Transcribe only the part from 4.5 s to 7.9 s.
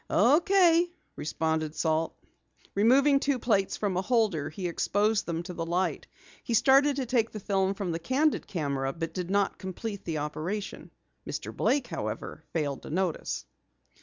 exposed them to the light. He started to take the film